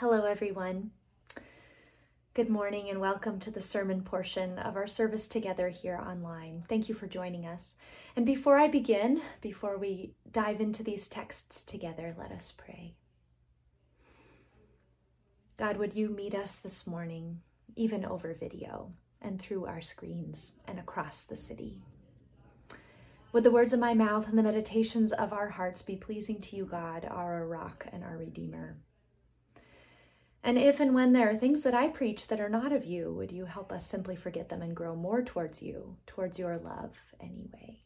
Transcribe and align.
Hello, 0.00 0.26
everyone. 0.26 0.92
Good 2.32 2.48
morning 2.48 2.88
and 2.88 3.00
welcome 3.00 3.40
to 3.40 3.50
the 3.50 3.60
sermon 3.60 4.02
portion 4.02 4.56
of 4.56 4.76
our 4.76 4.86
service 4.86 5.26
together 5.26 5.70
here 5.70 5.96
online. 5.96 6.62
Thank 6.68 6.88
you 6.88 6.94
for 6.94 7.08
joining 7.08 7.44
us. 7.44 7.74
And 8.14 8.24
before 8.24 8.60
I 8.60 8.68
begin, 8.68 9.20
before 9.40 9.76
we 9.76 10.12
dive 10.30 10.60
into 10.60 10.84
these 10.84 11.08
texts 11.08 11.64
together, 11.64 12.14
let 12.16 12.30
us 12.30 12.54
pray. 12.56 12.94
God, 15.56 15.78
would 15.78 15.96
you 15.96 16.10
meet 16.10 16.32
us 16.32 16.58
this 16.60 16.86
morning, 16.86 17.40
even 17.74 18.04
over 18.04 18.32
video 18.32 18.92
and 19.20 19.42
through 19.42 19.66
our 19.66 19.82
screens 19.82 20.60
and 20.68 20.78
across 20.78 21.24
the 21.24 21.36
city? 21.36 21.78
Would 23.32 23.42
the 23.42 23.50
words 23.50 23.72
of 23.72 23.80
my 23.80 23.94
mouth 23.94 24.28
and 24.28 24.38
the 24.38 24.44
meditations 24.44 25.10
of 25.10 25.32
our 25.32 25.48
hearts 25.48 25.82
be 25.82 25.96
pleasing 25.96 26.40
to 26.42 26.54
you, 26.54 26.66
God, 26.66 27.04
our 27.04 27.44
rock 27.44 27.88
and 27.92 28.04
our 28.04 28.16
redeemer? 28.16 28.76
And 30.42 30.56
if 30.56 30.80
and 30.80 30.94
when 30.94 31.12
there 31.12 31.30
are 31.30 31.36
things 31.36 31.62
that 31.62 31.74
I 31.74 31.88
preach 31.88 32.28
that 32.28 32.40
are 32.40 32.48
not 32.48 32.72
of 32.72 32.84
you, 32.84 33.12
would 33.12 33.32
you 33.32 33.46
help 33.46 33.72
us 33.72 33.86
simply 33.86 34.16
forget 34.16 34.48
them 34.48 34.62
and 34.62 34.74
grow 34.74 34.94
more 34.94 35.22
towards 35.22 35.62
you, 35.62 35.96
towards 36.06 36.38
your 36.38 36.56
love 36.58 36.96
anyway? 37.20 37.82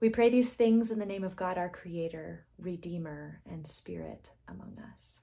We 0.00 0.10
pray 0.10 0.28
these 0.28 0.52
things 0.54 0.90
in 0.90 0.98
the 0.98 1.06
name 1.06 1.24
of 1.24 1.36
God, 1.36 1.56
our 1.56 1.70
Creator, 1.70 2.44
Redeemer, 2.58 3.40
and 3.50 3.66
Spirit 3.66 4.30
among 4.46 4.76
us. 4.92 5.22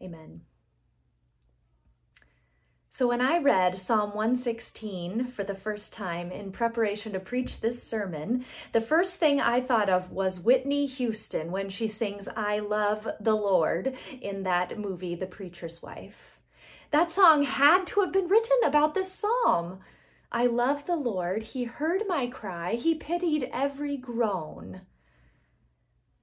Amen. 0.00 0.42
So, 2.96 3.08
when 3.08 3.20
I 3.20 3.36
read 3.36 3.78
Psalm 3.78 4.14
116 4.14 5.26
for 5.26 5.44
the 5.44 5.54
first 5.54 5.92
time 5.92 6.32
in 6.32 6.50
preparation 6.50 7.12
to 7.12 7.20
preach 7.20 7.60
this 7.60 7.82
sermon, 7.82 8.46
the 8.72 8.80
first 8.80 9.16
thing 9.16 9.38
I 9.38 9.60
thought 9.60 9.90
of 9.90 10.10
was 10.10 10.40
Whitney 10.40 10.86
Houston 10.86 11.52
when 11.52 11.68
she 11.68 11.88
sings 11.88 12.26
I 12.34 12.58
Love 12.58 13.06
the 13.20 13.34
Lord 13.34 13.94
in 14.22 14.44
that 14.44 14.78
movie, 14.78 15.14
The 15.14 15.26
Preacher's 15.26 15.82
Wife. 15.82 16.38
That 16.90 17.12
song 17.12 17.42
had 17.42 17.86
to 17.88 18.00
have 18.00 18.14
been 18.14 18.28
written 18.28 18.56
about 18.64 18.94
this 18.94 19.12
psalm. 19.12 19.80
I 20.32 20.46
love 20.46 20.86
the 20.86 20.96
Lord. 20.96 21.42
He 21.42 21.64
heard 21.64 22.04
my 22.08 22.28
cry, 22.28 22.76
He 22.76 22.94
pitied 22.94 23.50
every 23.52 23.98
groan. 23.98 24.80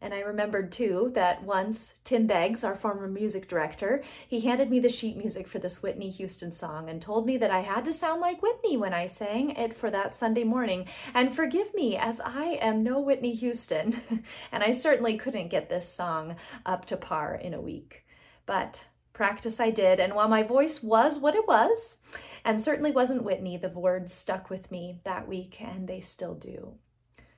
And 0.04 0.14
I 0.14 0.20
remembered 0.20 0.74
too 0.74 1.12
that 1.16 1.44
once 1.44 1.94
Tim 2.04 2.28
Beggs, 2.28 2.66
our 2.66 2.76
former 2.76 3.08
music 3.08 3.48
director, 3.48 4.04
he 4.28 4.42
handed 4.42 4.70
me 4.70 4.82
the 4.82 4.90
sheet 4.90 5.16
music 5.16 5.48
for 5.48 5.60
this 5.60 5.82
Whitney 5.82 6.10
Houston 6.10 6.52
song 6.52 6.90
and 6.90 7.02
told 7.02 7.26
me 7.26 7.38
that 7.38 7.52
I 7.52 7.62
had 7.62 7.86
to 7.86 7.94
sound 7.94 8.20
like 8.20 8.42
Whitney 8.42 8.76
when 8.76 8.94
I 8.94 9.08
sang 9.08 9.52
it 9.52 9.74
for 9.74 9.90
that 9.92 10.14
Sunday 10.14 10.44
morning. 10.44 10.88
And 11.14 11.34
forgive 11.34 11.74
me, 11.74 11.96
as 11.96 12.20
I 12.20 12.58
am 12.60 12.84
no 12.84 13.00
Whitney 13.00 13.34
Houston, 13.36 14.02
and 14.52 14.62
I 14.62 14.74
certainly 14.74 15.18
couldn't 15.18 15.48
get 15.48 15.70
this 15.70 15.88
song 15.88 16.36
up 16.66 16.84
to 16.88 16.98
par 16.98 17.34
in 17.34 17.54
a 17.54 17.62
week. 17.62 18.06
But 18.46 18.88
practice 19.14 19.62
I 19.62 19.70
did, 19.70 20.02
and 20.02 20.16
while 20.16 20.28
my 20.28 20.44
voice 20.44 20.84
was 20.84 21.18
what 21.18 21.34
it 21.34 21.48
was, 21.48 22.00
and 22.44 22.62
certainly 22.62 22.92
wasn't 22.92 23.24
Whitney, 23.24 23.56
the 23.56 23.70
words 23.70 24.14
stuck 24.14 24.50
with 24.50 24.70
me 24.70 25.00
that 25.06 25.30
week, 25.30 25.62
and 25.62 25.88
they 25.88 26.02
still 26.02 26.36
do. 26.36 26.74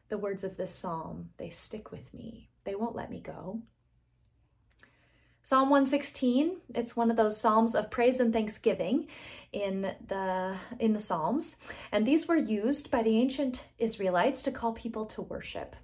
The 0.10 0.18
words 0.18 0.44
of 0.44 0.58
this 0.58 0.74
psalm, 0.74 1.30
they 1.38 1.52
stick 1.52 1.92
with 1.92 2.12
me. 2.12 2.50
They 2.66 2.76
won't 2.76 2.96
let 2.96 3.10
me 3.10 3.22
go. 3.22 3.62
Psalm 5.42 5.70
116, 5.70 6.58
it's 6.74 6.96
one 6.96 7.12
of 7.12 7.18
those 7.18 7.40
psalms 7.40 7.76
of 7.76 7.92
praise 7.92 8.20
and 8.20 8.34
thanksgiving 8.34 9.08
in 9.54 9.94
the 10.08 10.58
in 10.80 10.94
the 10.94 11.00
Psalms, 11.00 11.58
and 11.92 12.04
these 12.04 12.28
were 12.28 12.36
used 12.36 12.90
by 12.90 13.04
the 13.04 13.16
ancient 13.16 13.64
Israelites 13.78 14.42
to 14.42 14.52
call 14.52 14.74
people 14.74 15.06
to 15.06 15.22
worship. 15.22 15.76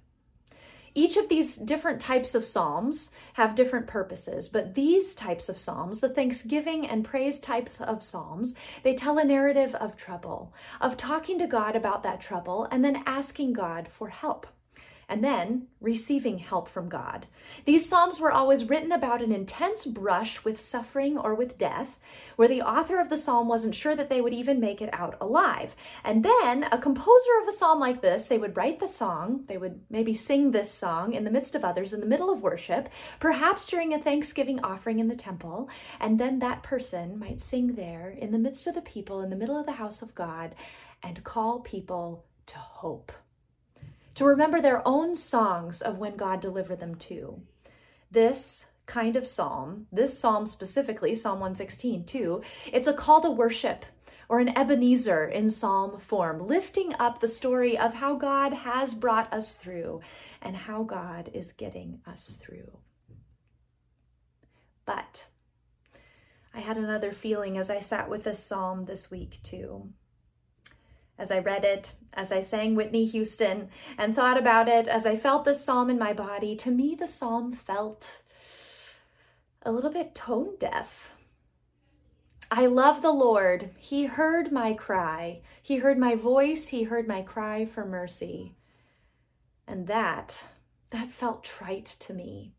Each 0.96 1.16
of 1.16 1.28
these 1.28 1.56
different 1.56 2.00
types 2.00 2.34
of 2.34 2.44
psalms 2.44 3.12
have 3.34 3.54
different 3.54 3.86
purposes, 3.86 4.48
but 4.48 4.74
these 4.74 5.14
types 5.14 5.48
of 5.48 5.58
psalms, 5.58 6.00
the 6.00 6.08
thanksgiving 6.08 6.84
and 6.84 7.04
praise 7.04 7.38
types 7.38 7.80
of 7.80 8.02
psalms, 8.02 8.54
they 8.82 8.96
tell 8.96 9.16
a 9.16 9.24
narrative 9.24 9.76
of 9.76 9.96
trouble, 9.96 10.52
of 10.80 10.96
talking 10.96 11.38
to 11.38 11.46
God 11.46 11.76
about 11.76 12.02
that 12.02 12.20
trouble 12.20 12.66
and 12.72 12.84
then 12.84 13.04
asking 13.06 13.52
God 13.52 13.86
for 13.86 14.08
help 14.08 14.48
and 15.08 15.22
then 15.22 15.66
receiving 15.80 16.38
help 16.38 16.68
from 16.68 16.88
God. 16.88 17.26
These 17.64 17.88
Psalms 17.88 18.20
were 18.20 18.32
always 18.32 18.68
written 18.68 18.92
about 18.92 19.22
an 19.22 19.32
intense 19.32 19.84
brush 19.84 20.44
with 20.44 20.60
suffering 20.60 21.18
or 21.18 21.34
with 21.34 21.58
death, 21.58 21.98
where 22.36 22.48
the 22.48 22.62
author 22.62 23.00
of 23.00 23.08
the 23.08 23.16
Psalm 23.16 23.48
wasn't 23.48 23.74
sure 23.74 23.96
that 23.96 24.08
they 24.08 24.20
would 24.20 24.32
even 24.32 24.60
make 24.60 24.80
it 24.80 24.90
out 24.92 25.16
alive. 25.20 25.74
And 26.04 26.24
then 26.24 26.64
a 26.64 26.78
composer 26.78 27.30
of 27.42 27.48
a 27.48 27.52
Psalm 27.52 27.80
like 27.80 28.00
this, 28.00 28.26
they 28.26 28.38
would 28.38 28.56
write 28.56 28.80
the 28.80 28.88
song, 28.88 29.44
they 29.48 29.58
would 29.58 29.80
maybe 29.90 30.14
sing 30.14 30.50
this 30.50 30.72
song 30.72 31.12
in 31.12 31.24
the 31.24 31.30
midst 31.30 31.54
of 31.54 31.64
others 31.64 31.92
in 31.92 32.00
the 32.00 32.06
middle 32.06 32.30
of 32.32 32.42
worship, 32.42 32.88
perhaps 33.20 33.66
during 33.66 33.92
a 33.92 33.98
Thanksgiving 33.98 34.60
offering 34.64 34.98
in 34.98 35.08
the 35.08 35.16
temple, 35.16 35.68
and 36.00 36.18
then 36.18 36.38
that 36.38 36.62
person 36.62 37.18
might 37.18 37.40
sing 37.40 37.74
there 37.74 38.10
in 38.10 38.32
the 38.32 38.38
midst 38.38 38.66
of 38.66 38.74
the 38.74 38.82
people, 38.82 39.20
in 39.20 39.30
the 39.30 39.36
middle 39.36 39.58
of 39.58 39.66
the 39.66 39.72
house 39.72 40.02
of 40.02 40.14
God, 40.14 40.54
and 41.02 41.24
call 41.24 41.60
people 41.60 42.24
to 42.46 42.58
hope 42.58 43.12
to 44.14 44.24
remember 44.24 44.60
their 44.60 44.86
own 44.86 45.14
songs 45.16 45.80
of 45.80 45.98
when 45.98 46.16
God 46.16 46.40
delivered 46.40 46.80
them 46.80 46.94
to. 46.96 47.42
This 48.10 48.66
kind 48.86 49.16
of 49.16 49.26
psalm, 49.26 49.86
this 49.90 50.18
psalm 50.18 50.46
specifically, 50.46 51.14
Psalm 51.14 51.40
116, 51.40 52.04
too, 52.04 52.42
it's 52.72 52.88
a 52.88 52.92
call 52.92 53.20
to 53.22 53.30
worship 53.30 53.84
or 54.28 54.38
an 54.38 54.56
Ebenezer 54.56 55.24
in 55.24 55.50
psalm 55.50 55.98
form, 55.98 56.46
lifting 56.46 56.94
up 56.98 57.20
the 57.20 57.28
story 57.28 57.76
of 57.76 57.94
how 57.94 58.14
God 58.14 58.52
has 58.52 58.94
brought 58.94 59.32
us 59.32 59.56
through 59.56 60.00
and 60.40 60.56
how 60.56 60.82
God 60.82 61.30
is 61.34 61.52
getting 61.52 62.00
us 62.06 62.38
through. 62.42 62.78
But 64.84 65.26
I 66.54 66.60
had 66.60 66.76
another 66.76 67.12
feeling 67.12 67.56
as 67.56 67.70
I 67.70 67.80
sat 67.80 68.10
with 68.10 68.24
this 68.24 68.44
psalm 68.44 68.84
this 68.84 69.10
week, 69.10 69.38
too 69.42 69.92
as 71.18 71.30
I 71.30 71.38
read 71.38 71.64
it, 71.64 71.92
as 72.14 72.32
I 72.32 72.40
sang 72.40 72.74
Whitney 72.74 73.06
Houston 73.06 73.68
and 73.96 74.14
thought 74.14 74.38
about 74.38 74.68
it, 74.68 74.88
as 74.88 75.06
I 75.06 75.16
felt 75.16 75.44
this 75.44 75.64
psalm 75.64 75.90
in 75.90 75.98
my 75.98 76.12
body, 76.12 76.56
to 76.56 76.70
me 76.70 76.94
the 76.94 77.08
psalm 77.08 77.52
felt 77.52 78.22
a 79.62 79.72
little 79.72 79.90
bit 79.90 80.14
tone 80.14 80.56
deaf. 80.58 81.14
I 82.50 82.66
love 82.66 83.00
the 83.00 83.12
Lord. 83.12 83.70
He 83.78 84.04
heard 84.04 84.52
my 84.52 84.74
cry. 84.74 85.40
He 85.62 85.76
heard 85.76 85.98
my 85.98 86.14
voice. 86.14 86.68
He 86.68 86.82
heard 86.82 87.08
my 87.08 87.22
cry 87.22 87.64
for 87.64 87.86
mercy. 87.86 88.54
And 89.66 89.86
that, 89.86 90.44
that 90.90 91.08
felt 91.08 91.44
trite 91.44 91.96
to 92.00 92.12
me 92.12 92.52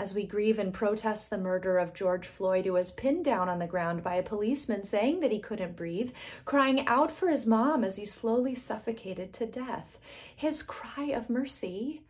as 0.00 0.14
we 0.14 0.24
grieve 0.24 0.58
and 0.58 0.72
protest 0.72 1.28
the 1.28 1.36
murder 1.36 1.76
of 1.76 1.92
George 1.92 2.26
Floyd, 2.26 2.64
who 2.64 2.72
was 2.72 2.90
pinned 2.90 3.22
down 3.22 3.50
on 3.50 3.58
the 3.58 3.66
ground 3.66 4.02
by 4.02 4.14
a 4.14 4.22
policeman 4.22 4.82
saying 4.82 5.20
that 5.20 5.30
he 5.30 5.38
couldn't 5.38 5.76
breathe, 5.76 6.12
crying 6.46 6.86
out 6.86 7.12
for 7.12 7.28
his 7.28 7.46
mom 7.46 7.84
as 7.84 7.96
he 7.96 8.06
slowly 8.06 8.54
suffocated 8.54 9.30
to 9.34 9.44
death. 9.44 9.98
His 10.34 10.62
cry 10.62 11.08
of 11.08 11.28
mercy, 11.28 12.00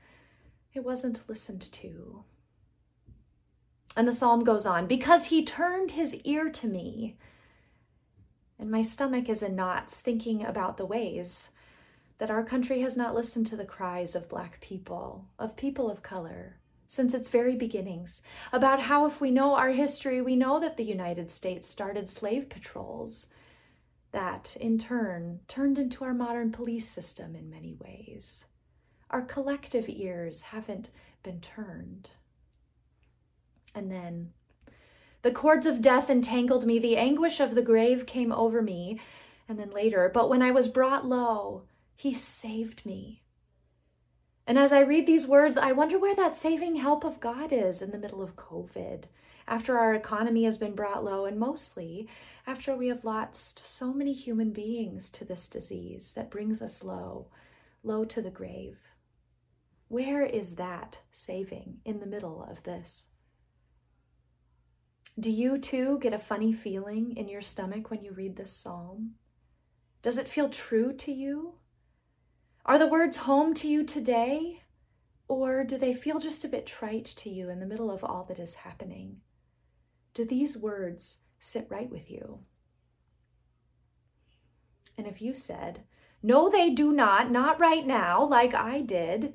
it 0.72 0.84
wasn't 0.84 1.28
listened 1.28 1.62
to. 1.72 2.22
And 3.96 4.06
the 4.06 4.12
psalm 4.12 4.44
goes 4.44 4.64
on 4.64 4.86
because 4.86 5.26
he 5.26 5.44
turned 5.44 5.90
his 5.90 6.14
ear 6.22 6.48
to 6.48 6.68
me. 6.68 7.16
And 8.56 8.70
my 8.70 8.82
stomach 8.82 9.28
is 9.28 9.42
in 9.42 9.56
knots 9.56 9.98
thinking 9.98 10.44
about 10.44 10.76
the 10.76 10.86
ways 10.86 11.50
that 12.18 12.30
our 12.30 12.44
country 12.44 12.82
has 12.82 12.96
not 12.96 13.16
listened 13.16 13.48
to 13.48 13.56
the 13.56 13.64
cries 13.64 14.14
of 14.14 14.28
Black 14.28 14.60
people, 14.60 15.24
of 15.40 15.56
people 15.56 15.90
of 15.90 16.04
color 16.04 16.59
since 16.90 17.14
its 17.14 17.28
very 17.28 17.54
beginnings, 17.54 18.20
about 18.52 18.80
how 18.80 19.06
if 19.06 19.20
we 19.20 19.30
know 19.30 19.54
our 19.54 19.70
history, 19.70 20.20
we 20.20 20.34
know 20.34 20.58
that 20.58 20.76
the 20.76 20.84
United 20.84 21.30
States 21.30 21.68
started 21.68 22.08
slave 22.08 22.50
patrols 22.50 23.28
that, 24.10 24.56
in 24.60 24.76
turn, 24.76 25.38
turned 25.46 25.78
into 25.78 26.02
our 26.02 26.12
modern 26.12 26.50
police 26.50 26.88
system 26.88 27.36
in 27.36 27.48
many 27.48 27.76
ways. 27.78 28.46
Our 29.08 29.22
collective 29.22 29.88
ears 29.88 30.40
haven't 30.42 30.90
been 31.22 31.40
turned. 31.40 32.10
And 33.72 33.88
then, 33.88 34.32
the 35.22 35.30
cords 35.30 35.66
of 35.66 35.80
death 35.80 36.10
entangled 36.10 36.66
me, 36.66 36.80
the 36.80 36.96
anguish 36.96 37.38
of 37.38 37.54
the 37.54 37.62
grave 37.62 38.04
came 38.04 38.32
over 38.32 38.62
me, 38.62 38.98
and 39.48 39.60
then 39.60 39.70
later, 39.70 40.10
but 40.12 40.28
when 40.28 40.42
I 40.42 40.50
was 40.50 40.66
brought 40.66 41.06
low, 41.06 41.62
he 41.94 42.12
saved 42.12 42.84
me 42.84 43.19
and 44.50 44.58
as 44.58 44.72
I 44.72 44.80
read 44.80 45.06
these 45.06 45.28
words, 45.28 45.56
I 45.56 45.70
wonder 45.70 45.96
where 45.96 46.16
that 46.16 46.34
saving 46.34 46.74
help 46.74 47.04
of 47.04 47.20
God 47.20 47.52
is 47.52 47.80
in 47.82 47.92
the 47.92 47.98
middle 47.98 48.20
of 48.20 48.34
COVID, 48.34 49.04
after 49.46 49.78
our 49.78 49.94
economy 49.94 50.42
has 50.42 50.58
been 50.58 50.74
brought 50.74 51.04
low, 51.04 51.24
and 51.24 51.38
mostly 51.38 52.08
after 52.48 52.74
we 52.74 52.88
have 52.88 53.04
lost 53.04 53.64
so 53.64 53.92
many 53.92 54.12
human 54.12 54.50
beings 54.50 55.08
to 55.10 55.24
this 55.24 55.48
disease 55.48 56.10
that 56.16 56.32
brings 56.32 56.60
us 56.62 56.82
low, 56.82 57.28
low 57.84 58.04
to 58.06 58.20
the 58.20 58.32
grave. 58.32 58.78
Where 59.86 60.24
is 60.24 60.56
that 60.56 60.98
saving 61.12 61.76
in 61.84 62.00
the 62.00 62.06
middle 62.06 62.42
of 62.42 62.64
this? 62.64 63.10
Do 65.16 65.30
you 65.30 65.58
too 65.58 66.00
get 66.00 66.12
a 66.12 66.18
funny 66.18 66.52
feeling 66.52 67.16
in 67.16 67.28
your 67.28 67.40
stomach 67.40 67.88
when 67.88 68.02
you 68.02 68.10
read 68.10 68.34
this 68.34 68.52
psalm? 68.52 69.12
Does 70.02 70.18
it 70.18 70.26
feel 70.26 70.48
true 70.48 70.92
to 70.92 71.12
you? 71.12 71.59
Are 72.70 72.78
the 72.78 72.86
words 72.86 73.16
home 73.16 73.52
to 73.54 73.66
you 73.66 73.82
today? 73.82 74.62
Or 75.26 75.64
do 75.64 75.76
they 75.76 75.92
feel 75.92 76.20
just 76.20 76.44
a 76.44 76.48
bit 76.48 76.66
trite 76.66 77.04
to 77.16 77.28
you 77.28 77.50
in 77.50 77.58
the 77.58 77.66
middle 77.66 77.90
of 77.90 78.04
all 78.04 78.22
that 78.28 78.38
is 78.38 78.62
happening? 78.62 79.22
Do 80.14 80.24
these 80.24 80.56
words 80.56 81.22
sit 81.40 81.66
right 81.68 81.90
with 81.90 82.08
you? 82.08 82.42
And 84.96 85.08
if 85.08 85.20
you 85.20 85.34
said, 85.34 85.80
No, 86.22 86.48
they 86.48 86.70
do 86.70 86.92
not, 86.92 87.28
not 87.28 87.58
right 87.58 87.84
now, 87.84 88.24
like 88.24 88.54
I 88.54 88.82
did, 88.82 89.34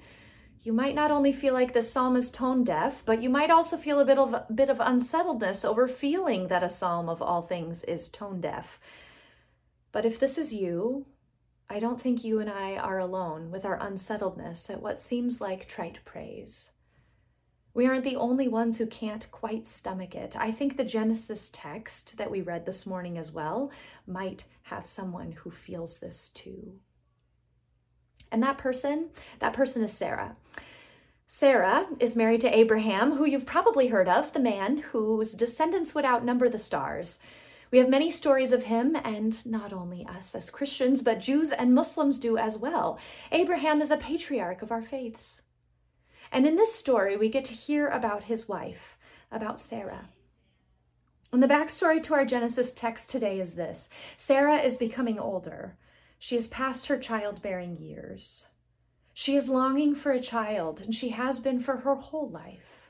you 0.61 0.71
might 0.71 0.95
not 0.95 1.11
only 1.11 1.33
feel 1.33 1.53
like 1.53 1.73
the 1.73 1.83
psalm 1.83 2.15
is 2.15 2.31
tone 2.31 2.63
deaf, 2.63 3.03
but 3.05 3.21
you 3.21 3.29
might 3.29 3.51
also 3.51 3.75
feel 3.75 3.99
a 3.99 4.05
bit 4.05 4.17
of 4.17 4.33
a 4.33 4.45
bit 4.55 4.69
of 4.69 4.79
unsettledness 4.79 5.65
over 5.65 5.89
feeling 5.89 6.47
that 6.47 6.63
a 6.63 6.69
psalm 6.69 7.09
of 7.09 7.21
all 7.21 7.41
things 7.41 7.83
is 7.83 8.07
tone 8.07 8.39
deaf. 8.39 8.79
But 9.91 10.05
if 10.05 10.17
this 10.17 10.37
is 10.37 10.53
you, 10.53 11.07
I 11.69 11.79
don't 11.79 11.99
think 11.99 12.23
you 12.23 12.39
and 12.39 12.49
I 12.49 12.75
are 12.75 12.99
alone 12.99 13.49
with 13.49 13.65
our 13.65 13.79
unsettledness 13.81 14.69
at 14.69 14.81
what 14.81 14.99
seems 14.99 15.41
like 15.41 15.67
trite 15.67 15.99
praise. 16.05 16.71
We 17.73 17.87
aren't 17.87 18.05
the 18.05 18.15
only 18.15 18.47
ones 18.47 18.77
who 18.77 18.85
can't 18.85 19.29
quite 19.31 19.67
stomach 19.67 20.15
it. 20.15 20.35
I 20.37 20.51
think 20.51 20.77
the 20.77 20.85
Genesis 20.85 21.49
text 21.51 22.17
that 22.17 22.31
we 22.31 22.39
read 22.39 22.65
this 22.65 22.85
morning 22.85 23.17
as 23.17 23.31
well 23.31 23.71
might 24.07 24.45
have 24.63 24.85
someone 24.85 25.33
who 25.33 25.51
feels 25.51 25.97
this 25.97 26.29
too. 26.29 26.75
And 28.31 28.41
that 28.43 28.57
person, 28.57 29.09
that 29.39 29.53
person 29.53 29.83
is 29.83 29.91
Sarah. 29.91 30.37
Sarah 31.27 31.87
is 31.99 32.15
married 32.15 32.41
to 32.41 32.57
Abraham, 32.57 33.17
who 33.17 33.25
you've 33.25 33.45
probably 33.45 33.87
heard 33.87 34.07
of, 34.07 34.31
the 34.31 34.39
man 34.39 34.77
whose 34.77 35.33
descendants 35.33 35.93
would 35.93 36.05
outnumber 36.05 36.47
the 36.47 36.59
stars. 36.59 37.21
We 37.75 37.79
have 37.79 37.89
many 37.89 38.09
stories 38.09 38.53
of 38.53 38.63
him, 38.63 38.95
and 39.03 39.45
not 39.45 39.73
only 39.73 40.07
us 40.07 40.33
as 40.33 40.49
Christians, 40.49 41.01
but 41.01 41.19
Jews 41.19 41.51
and 41.51 41.75
Muslims 41.75 42.17
do 42.17 42.37
as 42.37 42.57
well. 42.57 42.97
Abraham 43.33 43.81
is 43.81 43.91
a 43.91 43.97
patriarch 43.97 44.61
of 44.61 44.71
our 44.71 44.81
faiths. 44.81 45.41
And 46.31 46.47
in 46.47 46.55
this 46.55 46.73
story, 46.73 47.17
we 47.17 47.27
get 47.27 47.43
to 47.43 47.53
hear 47.53 47.89
about 47.89 48.23
his 48.31 48.47
wife, 48.47 48.97
about 49.29 49.59
Sarah. 49.59 50.07
And 51.33 51.43
the 51.43 51.49
backstory 51.49 52.01
to 52.03 52.13
our 52.13 52.23
Genesis 52.23 52.71
text 52.71 53.09
today 53.09 53.41
is 53.41 53.55
this 53.55 53.89
Sarah 54.15 54.59
is 54.59 54.77
becoming 54.77 55.19
older. 55.19 55.75
She 56.17 56.35
has 56.35 56.47
passed 56.47 56.87
her 56.87 56.97
childbearing 56.97 57.75
years. 57.75 58.47
She 59.13 59.35
is 59.35 59.49
longing 59.49 59.95
for 59.95 60.13
a 60.13 60.21
child, 60.21 60.79
and 60.79 60.95
she 60.95 61.09
has 61.09 61.41
been 61.41 61.59
for 61.59 61.79
her 61.79 61.95
whole 61.95 62.29
life. 62.29 62.84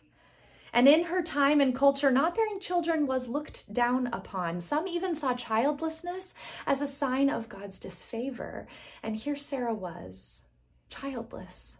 And 0.75 0.89
in 0.89 1.05
her 1.05 1.23
time 1.23 1.61
and 1.61 1.73
culture, 1.73 2.11
not 2.11 2.35
bearing 2.35 2.59
children 2.59 3.07
was 3.07 3.29
looked 3.29 3.73
down 3.73 4.07
upon. 4.07 4.59
Some 4.59 4.89
even 4.89 5.15
saw 5.15 5.33
childlessness 5.33 6.33
as 6.67 6.81
a 6.81 6.87
sign 6.87 7.29
of 7.29 7.47
God's 7.47 7.79
disfavor. 7.79 8.67
And 9.01 9.15
here 9.15 9.37
Sarah 9.37 9.73
was, 9.73 10.43
childless. 10.89 11.77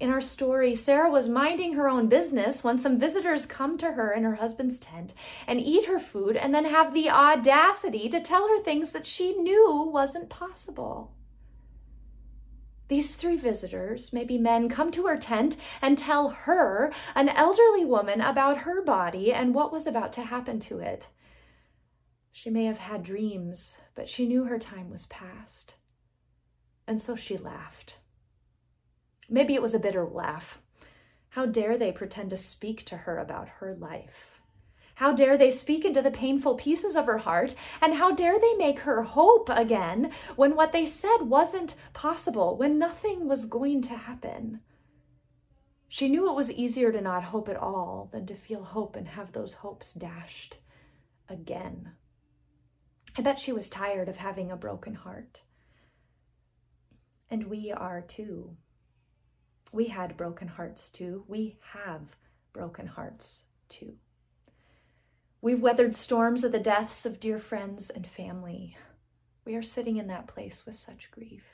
In 0.00 0.08
our 0.08 0.22
story, 0.22 0.74
Sarah 0.74 1.10
was 1.10 1.28
minding 1.28 1.74
her 1.74 1.86
own 1.86 2.08
business 2.08 2.64
when 2.64 2.78
some 2.78 2.98
visitors 2.98 3.44
come 3.44 3.76
to 3.76 3.92
her 3.92 4.10
in 4.10 4.24
her 4.24 4.36
husband's 4.36 4.78
tent 4.78 5.12
and 5.46 5.60
eat 5.60 5.84
her 5.84 5.98
food 5.98 6.34
and 6.34 6.54
then 6.54 6.64
have 6.64 6.94
the 6.94 7.10
audacity 7.10 8.08
to 8.08 8.20
tell 8.20 8.48
her 8.48 8.62
things 8.62 8.92
that 8.92 9.04
she 9.04 9.34
knew 9.34 9.90
wasn't 9.92 10.30
possible. 10.30 11.12
These 12.88 13.16
three 13.16 13.36
visitors, 13.36 14.12
maybe 14.12 14.38
men, 14.38 14.68
come 14.68 14.92
to 14.92 15.06
her 15.06 15.16
tent 15.16 15.56
and 15.82 15.98
tell 15.98 16.28
her, 16.28 16.92
an 17.14 17.28
elderly 17.28 17.84
woman, 17.84 18.20
about 18.20 18.58
her 18.58 18.82
body 18.82 19.32
and 19.32 19.54
what 19.54 19.72
was 19.72 19.86
about 19.86 20.12
to 20.14 20.22
happen 20.22 20.60
to 20.60 20.78
it. 20.78 21.08
She 22.30 22.50
may 22.50 22.64
have 22.66 22.78
had 22.78 23.02
dreams, 23.02 23.78
but 23.94 24.08
she 24.08 24.26
knew 24.26 24.44
her 24.44 24.58
time 24.58 24.90
was 24.90 25.06
past. 25.06 25.74
And 26.86 27.02
so 27.02 27.16
she 27.16 27.36
laughed. 27.36 27.98
Maybe 29.28 29.54
it 29.54 29.62
was 29.62 29.74
a 29.74 29.80
bitter 29.80 30.06
laugh. 30.06 30.60
How 31.30 31.46
dare 31.46 31.76
they 31.76 31.90
pretend 31.90 32.30
to 32.30 32.36
speak 32.36 32.84
to 32.86 32.98
her 32.98 33.18
about 33.18 33.48
her 33.58 33.74
life? 33.74 34.35
How 34.96 35.12
dare 35.12 35.36
they 35.36 35.50
speak 35.50 35.84
into 35.84 36.00
the 36.00 36.10
painful 36.10 36.54
pieces 36.54 36.96
of 36.96 37.04
her 37.04 37.18
heart? 37.18 37.54
And 37.82 37.94
how 37.94 38.12
dare 38.12 38.40
they 38.40 38.54
make 38.54 38.80
her 38.80 39.02
hope 39.02 39.50
again 39.50 40.10
when 40.36 40.56
what 40.56 40.72
they 40.72 40.86
said 40.86 41.18
wasn't 41.20 41.74
possible, 41.92 42.56
when 42.56 42.78
nothing 42.78 43.28
was 43.28 43.44
going 43.44 43.82
to 43.82 43.96
happen? 43.96 44.60
She 45.86 46.08
knew 46.08 46.30
it 46.30 46.34
was 46.34 46.50
easier 46.50 46.92
to 46.92 47.02
not 47.02 47.24
hope 47.24 47.46
at 47.50 47.58
all 47.58 48.08
than 48.10 48.24
to 48.26 48.34
feel 48.34 48.64
hope 48.64 48.96
and 48.96 49.08
have 49.08 49.32
those 49.32 49.54
hopes 49.54 49.92
dashed 49.92 50.56
again. 51.28 51.92
I 53.18 53.20
bet 53.20 53.38
she 53.38 53.52
was 53.52 53.68
tired 53.68 54.08
of 54.08 54.16
having 54.16 54.50
a 54.50 54.56
broken 54.56 54.94
heart. 54.94 55.42
And 57.30 57.48
we 57.48 57.70
are 57.70 58.00
too. 58.00 58.56
We 59.72 59.88
had 59.88 60.16
broken 60.16 60.48
hearts 60.48 60.88
too. 60.88 61.24
We 61.28 61.58
have 61.74 62.16
broken 62.54 62.86
hearts 62.86 63.46
too. 63.68 63.96
We've 65.42 65.60
weathered 65.60 65.94
storms 65.94 66.44
of 66.44 66.52
the 66.52 66.58
deaths 66.58 67.04
of 67.04 67.20
dear 67.20 67.38
friends 67.38 67.90
and 67.90 68.06
family. 68.06 68.76
We 69.44 69.54
are 69.54 69.62
sitting 69.62 69.96
in 69.96 70.08
that 70.08 70.26
place 70.26 70.64
with 70.64 70.76
such 70.76 71.10
grief. 71.10 71.44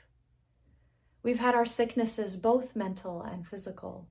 We've 1.21 1.39
had 1.39 1.53
our 1.53 1.65
sicknesses, 1.65 2.37
both 2.37 2.75
mental 2.75 3.21
and 3.21 3.45
physical. 3.45 4.07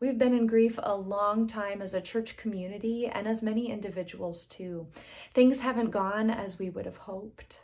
We've 0.00 0.18
been 0.18 0.32
in 0.32 0.46
grief 0.46 0.78
a 0.82 0.96
long 0.96 1.46
time 1.46 1.82
as 1.82 1.92
a 1.92 2.00
church 2.00 2.36
community 2.36 3.06
and 3.06 3.28
as 3.28 3.42
many 3.42 3.70
individuals 3.70 4.46
too. 4.46 4.86
Things 5.34 5.60
haven't 5.60 5.90
gone 5.90 6.30
as 6.30 6.58
we 6.58 6.70
would 6.70 6.86
have 6.86 6.96
hoped. 6.96 7.60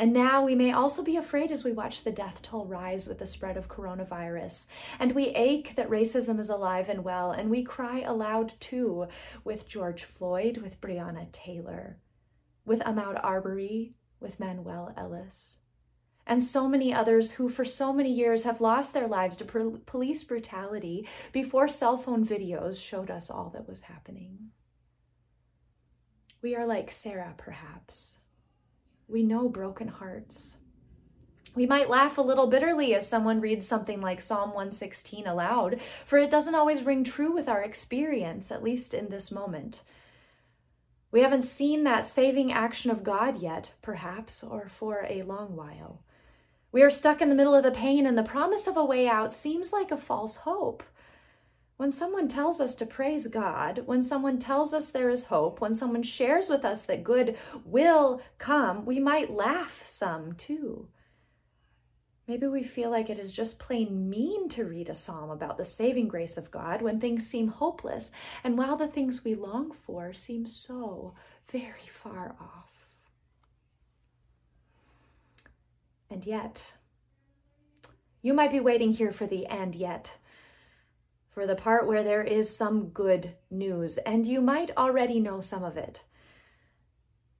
And 0.00 0.14
now 0.14 0.42
we 0.42 0.54
may 0.54 0.72
also 0.72 1.04
be 1.04 1.18
afraid 1.18 1.52
as 1.52 1.62
we 1.62 1.72
watch 1.72 2.04
the 2.04 2.10
death 2.10 2.40
toll 2.40 2.64
rise 2.64 3.06
with 3.06 3.18
the 3.18 3.26
spread 3.26 3.58
of 3.58 3.68
coronavirus. 3.68 4.66
And 4.98 5.12
we 5.12 5.26
ache 5.26 5.76
that 5.76 5.90
racism 5.90 6.40
is 6.40 6.48
alive 6.48 6.88
and 6.88 7.04
well. 7.04 7.32
And 7.32 7.50
we 7.50 7.62
cry 7.62 8.00
aloud 8.00 8.54
too 8.60 9.08
with 9.44 9.68
George 9.68 10.04
Floyd, 10.04 10.56
with 10.56 10.80
Breonna 10.80 11.30
Taylor, 11.32 11.98
with 12.64 12.80
Ahmaud 12.80 13.20
Arbery, 13.22 13.92
with 14.20 14.40
Manuel 14.40 14.94
Ellis. 14.96 15.58
And 16.26 16.42
so 16.42 16.66
many 16.66 16.94
others 16.94 17.32
who, 17.32 17.50
for 17.50 17.66
so 17.66 17.92
many 17.92 18.10
years, 18.10 18.44
have 18.44 18.62
lost 18.62 18.94
their 18.94 19.06
lives 19.06 19.36
to 19.36 19.80
police 19.84 20.24
brutality 20.24 21.06
before 21.30 21.68
cell 21.68 21.98
phone 21.98 22.26
videos 22.26 22.82
showed 22.82 23.10
us 23.10 23.30
all 23.30 23.50
that 23.50 23.68
was 23.68 23.82
happening. 23.82 24.52
We 26.40 26.56
are 26.56 26.64
like 26.64 26.90
Sarah, 26.90 27.34
perhaps 27.36 28.19
we 29.10 29.22
know 29.22 29.48
broken 29.48 29.88
hearts. 29.88 30.56
We 31.54 31.66
might 31.66 31.90
laugh 31.90 32.16
a 32.16 32.22
little 32.22 32.46
bitterly 32.46 32.94
as 32.94 33.08
someone 33.08 33.40
reads 33.40 33.66
something 33.66 34.00
like 34.00 34.22
Psalm 34.22 34.50
116 34.50 35.26
aloud, 35.26 35.80
for 36.06 36.18
it 36.18 36.30
doesn't 36.30 36.54
always 36.54 36.84
ring 36.84 37.02
true 37.02 37.32
with 37.32 37.48
our 37.48 37.62
experience, 37.62 38.52
at 38.52 38.62
least 38.62 38.94
in 38.94 39.08
this 39.08 39.32
moment. 39.32 39.82
We 41.10 41.22
haven't 41.22 41.42
seen 41.42 41.82
that 41.84 42.06
saving 42.06 42.52
action 42.52 42.90
of 42.92 43.02
God 43.02 43.42
yet, 43.42 43.74
perhaps, 43.82 44.44
or 44.44 44.68
for 44.68 45.06
a 45.08 45.22
long 45.22 45.56
while. 45.56 46.02
We 46.70 46.82
are 46.82 46.90
stuck 46.90 47.20
in 47.20 47.30
the 47.30 47.34
middle 47.34 47.54
of 47.54 47.64
the 47.64 47.72
pain, 47.72 48.06
and 48.06 48.16
the 48.16 48.22
promise 48.22 48.68
of 48.68 48.76
a 48.76 48.84
way 48.84 49.08
out 49.08 49.32
seems 49.32 49.72
like 49.72 49.90
a 49.90 49.96
false 49.96 50.36
hope. 50.36 50.84
When 51.80 51.92
someone 51.92 52.28
tells 52.28 52.60
us 52.60 52.74
to 52.74 52.84
praise 52.84 53.26
God, 53.26 53.84
when 53.86 54.02
someone 54.02 54.38
tells 54.38 54.74
us 54.74 54.90
there 54.90 55.08
is 55.08 55.28
hope, 55.28 55.62
when 55.62 55.74
someone 55.74 56.02
shares 56.02 56.50
with 56.50 56.62
us 56.62 56.84
that 56.84 57.02
good 57.02 57.38
will 57.64 58.20
come, 58.36 58.84
we 58.84 59.00
might 59.00 59.32
laugh 59.32 59.82
some 59.86 60.34
too. 60.34 60.88
Maybe 62.28 62.46
we 62.46 62.62
feel 62.62 62.90
like 62.90 63.08
it 63.08 63.18
is 63.18 63.32
just 63.32 63.58
plain 63.58 64.10
mean 64.10 64.50
to 64.50 64.66
read 64.66 64.90
a 64.90 64.94
psalm 64.94 65.30
about 65.30 65.56
the 65.56 65.64
saving 65.64 66.08
grace 66.08 66.36
of 66.36 66.50
God 66.50 66.82
when 66.82 67.00
things 67.00 67.26
seem 67.26 67.48
hopeless 67.48 68.12
and 68.44 68.58
while 68.58 68.76
the 68.76 68.86
things 68.86 69.24
we 69.24 69.34
long 69.34 69.72
for 69.72 70.12
seem 70.12 70.46
so 70.46 71.14
very 71.50 71.88
far 71.88 72.36
off. 72.38 72.88
And 76.10 76.26
yet, 76.26 76.74
you 78.20 78.34
might 78.34 78.50
be 78.50 78.60
waiting 78.60 78.92
here 78.92 79.12
for 79.12 79.26
the 79.26 79.46
and 79.46 79.74
yet 79.74 80.18
for 81.30 81.46
the 81.46 81.54
part 81.54 81.86
where 81.86 82.02
there 82.02 82.24
is 82.24 82.54
some 82.54 82.88
good 82.88 83.34
news, 83.50 83.98
and 83.98 84.26
you 84.26 84.40
might 84.40 84.76
already 84.76 85.20
know 85.20 85.40
some 85.40 85.62
of 85.62 85.76
it. 85.76 86.02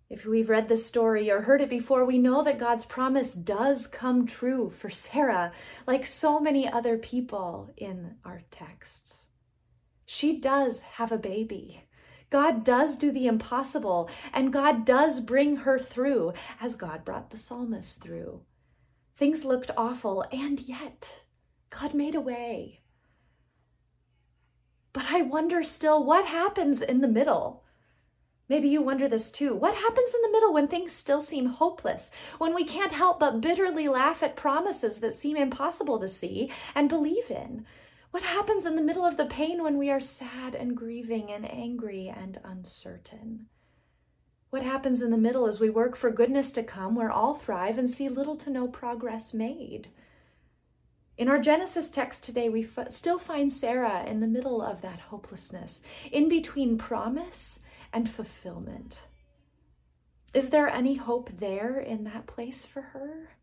If 0.08 0.24
we've 0.24 0.48
read 0.48 0.68
this 0.68 0.86
story 0.86 1.30
or 1.30 1.42
heard 1.42 1.60
it 1.60 1.68
before, 1.68 2.04
we 2.04 2.18
know 2.18 2.42
that 2.42 2.58
God's 2.58 2.84
promise 2.84 3.32
does 3.32 3.86
come 3.86 4.26
true 4.26 4.70
for 4.70 4.90
Sarah, 4.90 5.52
like 5.86 6.06
so 6.06 6.40
many 6.40 6.68
other 6.68 6.96
people 6.98 7.70
in 7.76 8.16
our 8.24 8.42
texts. 8.50 9.26
She 10.06 10.38
does 10.38 10.82
have 10.82 11.12
a 11.12 11.18
baby. 11.18 11.84
God 12.30 12.64
does 12.64 12.96
do 12.96 13.10
the 13.10 13.26
impossible, 13.26 14.08
and 14.32 14.52
God 14.52 14.84
does 14.84 15.20
bring 15.20 15.56
her 15.58 15.78
through, 15.80 16.32
as 16.60 16.76
God 16.76 17.04
brought 17.04 17.30
the 17.30 17.38
psalmist 17.38 18.00
through. 18.00 18.42
Things 19.16 19.44
looked 19.44 19.70
awful, 19.76 20.24
and 20.32 20.60
yet 20.60 21.22
God 21.70 21.92
made 21.92 22.14
a 22.14 22.20
way. 22.20 22.80
But 24.92 25.04
I 25.08 25.22
wonder 25.22 25.62
still 25.62 26.04
what 26.04 26.26
happens 26.26 26.82
in 26.82 27.00
the 27.00 27.08
middle. 27.08 27.64
Maybe 28.48 28.68
you 28.68 28.82
wonder 28.82 29.06
this 29.06 29.30
too. 29.30 29.54
What 29.54 29.76
happens 29.76 30.12
in 30.12 30.22
the 30.22 30.32
middle 30.32 30.52
when 30.52 30.66
things 30.66 30.92
still 30.92 31.20
seem 31.20 31.46
hopeless? 31.46 32.10
When 32.38 32.52
we 32.52 32.64
can't 32.64 32.92
help 32.92 33.20
but 33.20 33.40
bitterly 33.40 33.86
laugh 33.86 34.24
at 34.24 34.34
promises 34.34 34.98
that 34.98 35.14
seem 35.14 35.36
impossible 35.36 36.00
to 36.00 36.08
see 36.08 36.50
and 36.74 36.88
believe 36.88 37.30
in? 37.30 37.64
What 38.10 38.24
happens 38.24 38.66
in 38.66 38.74
the 38.74 38.82
middle 38.82 39.04
of 39.04 39.16
the 39.16 39.26
pain 39.26 39.62
when 39.62 39.78
we 39.78 39.88
are 39.88 40.00
sad 40.00 40.56
and 40.56 40.76
grieving 40.76 41.30
and 41.30 41.48
angry 41.48 42.08
and 42.08 42.40
uncertain? 42.42 43.46
What 44.50 44.64
happens 44.64 45.00
in 45.00 45.12
the 45.12 45.16
middle 45.16 45.46
as 45.46 45.60
we 45.60 45.70
work 45.70 45.94
for 45.94 46.10
goodness 46.10 46.50
to 46.52 46.64
come 46.64 46.96
where 46.96 47.12
all 47.12 47.34
thrive 47.34 47.78
and 47.78 47.88
see 47.88 48.08
little 48.08 48.34
to 48.38 48.50
no 48.50 48.66
progress 48.66 49.32
made? 49.32 49.90
In 51.20 51.28
our 51.28 51.38
Genesis 51.38 51.90
text 51.90 52.24
today, 52.24 52.48
we 52.48 52.64
f- 52.64 52.90
still 52.90 53.18
find 53.18 53.52
Sarah 53.52 54.04
in 54.06 54.20
the 54.20 54.26
middle 54.26 54.62
of 54.62 54.80
that 54.80 55.00
hopelessness, 55.00 55.82
in 56.10 56.30
between 56.30 56.78
promise 56.78 57.60
and 57.92 58.08
fulfillment. 58.08 59.00
Is 60.32 60.48
there 60.48 60.66
any 60.66 60.94
hope 60.94 61.28
there 61.36 61.78
in 61.78 62.04
that 62.04 62.26
place 62.26 62.64
for 62.64 62.80
her? 62.80 63.36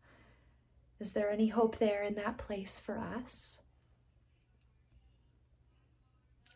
Is 0.98 1.12
there 1.12 1.30
any 1.30 1.50
hope 1.50 1.78
there 1.78 2.02
in 2.02 2.16
that 2.16 2.36
place 2.36 2.80
for 2.80 2.98
us? 2.98 3.60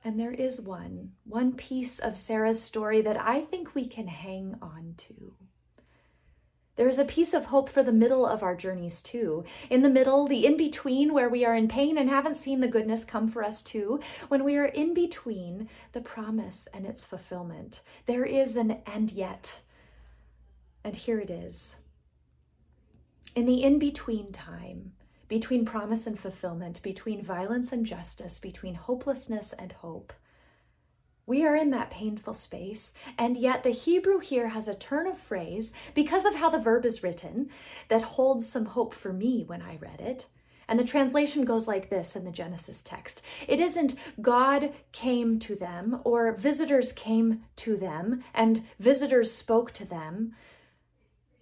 And 0.02 0.18
there 0.18 0.34
is 0.34 0.60
one, 0.60 1.12
one 1.22 1.52
piece 1.52 2.00
of 2.00 2.18
Sarah's 2.18 2.60
story 2.60 3.00
that 3.00 3.16
I 3.16 3.42
think 3.42 3.76
we 3.76 3.86
can 3.86 4.08
hang 4.08 4.56
on 4.60 4.96
to. 5.06 5.34
There 6.82 6.88
is 6.88 6.98
a 6.98 7.04
piece 7.04 7.32
of 7.32 7.46
hope 7.46 7.68
for 7.68 7.84
the 7.84 7.92
middle 7.92 8.26
of 8.26 8.42
our 8.42 8.56
journeys, 8.56 9.00
too. 9.00 9.44
In 9.70 9.82
the 9.82 9.88
middle, 9.88 10.26
the 10.26 10.44
in 10.44 10.56
between, 10.56 11.14
where 11.14 11.28
we 11.28 11.44
are 11.44 11.54
in 11.54 11.68
pain 11.68 11.96
and 11.96 12.10
haven't 12.10 12.36
seen 12.36 12.58
the 12.58 12.66
goodness 12.66 13.04
come 13.04 13.28
for 13.28 13.44
us, 13.44 13.62
too, 13.62 14.00
when 14.26 14.42
we 14.42 14.56
are 14.56 14.66
in 14.66 14.92
between 14.92 15.68
the 15.92 16.00
promise 16.00 16.66
and 16.74 16.84
its 16.84 17.04
fulfillment, 17.04 17.82
there 18.06 18.24
is 18.24 18.56
an 18.56 18.78
and 18.84 19.12
yet. 19.12 19.60
And 20.82 20.96
here 20.96 21.20
it 21.20 21.30
is. 21.30 21.76
In 23.36 23.46
the 23.46 23.62
in 23.62 23.78
between 23.78 24.32
time, 24.32 24.90
between 25.28 25.64
promise 25.64 26.04
and 26.08 26.18
fulfillment, 26.18 26.82
between 26.82 27.22
violence 27.22 27.70
and 27.70 27.86
justice, 27.86 28.40
between 28.40 28.74
hopelessness 28.74 29.52
and 29.52 29.70
hope, 29.70 30.12
we 31.26 31.44
are 31.44 31.54
in 31.54 31.70
that 31.70 31.90
painful 31.90 32.34
space, 32.34 32.94
and 33.16 33.36
yet 33.36 33.62
the 33.62 33.70
Hebrew 33.70 34.18
here 34.18 34.48
has 34.48 34.66
a 34.66 34.74
turn 34.74 35.06
of 35.06 35.18
phrase 35.18 35.72
because 35.94 36.24
of 36.24 36.34
how 36.34 36.50
the 36.50 36.58
verb 36.58 36.84
is 36.84 37.02
written 37.02 37.48
that 37.88 38.02
holds 38.02 38.48
some 38.48 38.66
hope 38.66 38.92
for 38.92 39.12
me 39.12 39.44
when 39.44 39.62
I 39.62 39.76
read 39.76 40.00
it. 40.00 40.26
And 40.68 40.78
the 40.78 40.84
translation 40.84 41.44
goes 41.44 41.68
like 41.68 41.90
this 41.90 42.16
in 42.16 42.24
the 42.24 42.30
Genesis 42.30 42.82
text 42.82 43.22
It 43.46 43.60
isn't 43.60 43.94
God 44.20 44.72
came 44.92 45.38
to 45.40 45.54
them 45.54 46.00
or 46.04 46.36
visitors 46.36 46.92
came 46.92 47.42
to 47.56 47.76
them 47.76 48.22
and 48.34 48.64
visitors 48.78 49.32
spoke 49.32 49.72
to 49.72 49.84
them. 49.84 50.34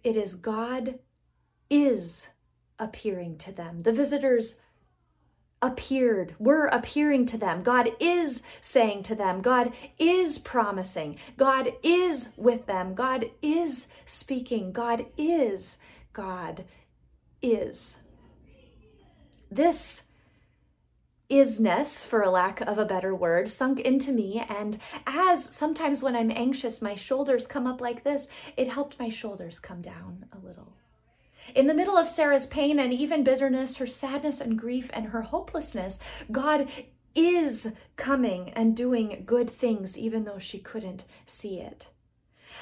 It 0.03 0.17
is 0.17 0.35
God 0.35 0.99
is 1.69 2.31
appearing 2.79 3.39
to 3.39 3.53
them. 3.53 3.83
The 3.83 3.93
visitors 3.93 4.61
appeared, 5.63 6.35
were 6.39 6.67
appearing 6.67 7.27
to 7.27 7.39
them. 7.39 7.63
God 7.63 7.91
is 8.01 8.43
saying 8.61 9.03
to 9.05 9.15
them. 9.15 9.43
God 9.43 9.73
is 9.99 10.39
promising. 10.39 11.19
God 11.37 11.73
is 11.83 12.31
with 12.37 12.67
them. 12.67 12.95
God 12.95 13.27
is 13.43 13.89
speaking. 14.07 14.73
God 14.73 15.07
is. 15.17 15.79
God 16.13 16.65
is. 17.43 18.03
This 19.51 20.05
isness, 21.31 22.05
for 22.05 22.23
a 22.23 22.31
lack 22.31 22.61
of 22.61 22.79
a 22.79 22.85
better 22.85 23.15
word, 23.15 23.49
sunk 23.49 23.81
into 23.81 24.13
me. 24.13 24.45
And 24.49 24.81
as 25.07 25.45
sometimes 25.45 26.03
when 26.03 26.17
I'm 26.17 26.31
anxious, 26.31 26.83
my 26.83 26.97
shoulders 26.97 27.47
come 27.47 27.67
up 27.67 27.81
like 27.81 28.03
this, 28.03 28.29
it 28.57 28.69
helped 28.69 28.99
my 28.99 29.11
shoulders 29.11 29.59
come 29.59 29.81
down 29.81 30.27
a 30.33 30.45
little. 30.45 30.73
In 31.55 31.67
the 31.67 31.75
middle 31.75 31.97
of 31.97 32.09
Sarah's 32.09 32.47
pain 32.47 32.79
and 32.79 32.93
even 32.93 33.25
bitterness, 33.25 33.77
her 33.77 33.87
sadness 33.87 34.41
and 34.41 34.59
grief 34.59 34.91
and 34.93 35.07
her 35.07 35.23
hopelessness, 35.23 35.99
God 36.31 36.69
is 37.15 37.73
coming 37.97 38.51
and 38.51 38.77
doing 38.77 39.23
good 39.27 39.51
things, 39.51 39.99
even 39.99 40.25
though 40.25 40.39
she 40.39 40.59
couldn't 40.59 41.05
see 41.27 41.59
it. 41.59 41.89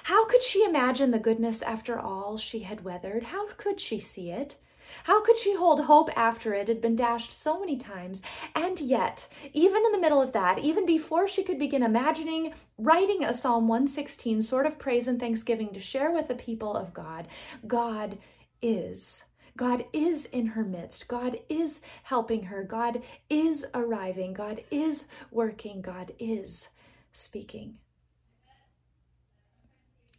How 0.04 0.26
could 0.26 0.42
she 0.42 0.64
imagine 0.64 1.11
the 1.11 1.18
goodness 1.18 1.62
after 1.62 1.99
all 1.99 2.38
she 2.38 2.61
had 2.61 2.85
weathered? 2.85 3.25
How 3.25 3.49
could 3.56 3.80
she 3.80 3.99
see 3.99 4.30
it? 4.30 4.56
How 5.04 5.23
could 5.23 5.37
she 5.37 5.54
hold 5.54 5.85
hope 5.85 6.08
after 6.16 6.54
it 6.54 6.68
had 6.68 6.80
been 6.80 6.97
dashed 6.97 7.32
so 7.32 7.61
many 7.61 7.76
times? 7.76 8.23
And 8.54 8.80
yet, 8.80 9.28
even 9.52 9.85
in 9.85 9.92
the 9.92 10.00
middle 10.00 10.23
of 10.23 10.32
that, 10.32 10.58
even 10.58 10.87
before 10.87 11.28
she 11.28 11.42
could 11.42 11.58
begin 11.58 11.82
imagining 11.82 12.54
writing 12.78 13.23
a 13.23 13.35
Psalm 13.35 13.68
116 13.68 14.42
sort 14.42 14.64
of 14.66 14.78
praise 14.78 15.06
and 15.06 15.20
thanksgiving 15.20 15.75
to 15.75 15.80
share 15.80 16.11
with 16.11 16.28
the 16.28 16.35
people 16.35 16.75
of 16.75 16.94
God, 16.94 17.28
God 17.66 18.18
is. 18.62 19.24
God 19.56 19.84
is 19.92 20.24
in 20.26 20.48
her 20.48 20.64
midst. 20.64 21.08
God 21.08 21.38
is 21.48 21.80
helping 22.04 22.44
her. 22.44 22.62
God 22.62 23.02
is 23.28 23.66
arriving. 23.74 24.32
God 24.32 24.62
is 24.70 25.08
working. 25.32 25.82
God 25.82 26.12
is 26.18 26.70
speaking. 27.12 27.78